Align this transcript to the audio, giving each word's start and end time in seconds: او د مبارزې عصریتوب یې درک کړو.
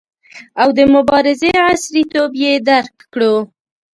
او 0.61 0.69
د 0.77 0.79
مبارزې 0.95 1.51
عصریتوب 1.67 2.31
یې 2.43 2.53
درک 2.69 2.95
کړو. 3.13 3.35